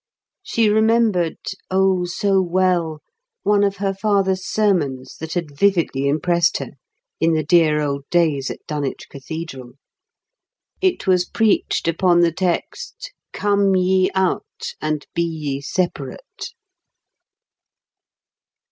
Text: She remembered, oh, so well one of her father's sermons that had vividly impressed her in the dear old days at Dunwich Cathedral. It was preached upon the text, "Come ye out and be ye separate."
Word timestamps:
She 0.41 0.67
remembered, 0.67 1.37
oh, 1.69 2.05
so 2.05 2.41
well 2.41 3.01
one 3.43 3.63
of 3.63 3.77
her 3.77 3.93
father's 3.93 4.47
sermons 4.49 5.15
that 5.19 5.33
had 5.33 5.55
vividly 5.55 6.07
impressed 6.07 6.57
her 6.57 6.69
in 7.19 7.33
the 7.35 7.43
dear 7.43 7.81
old 7.81 8.09
days 8.09 8.49
at 8.49 8.65
Dunwich 8.65 9.09
Cathedral. 9.11 9.73
It 10.81 11.05
was 11.05 11.25
preached 11.25 11.87
upon 11.87 12.21
the 12.21 12.31
text, 12.33 13.11
"Come 13.31 13.75
ye 13.75 14.09
out 14.15 14.73
and 14.81 15.05
be 15.13 15.21
ye 15.21 15.61
separate." 15.61 16.49